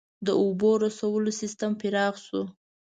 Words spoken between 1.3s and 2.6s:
سیستم پراخ شو.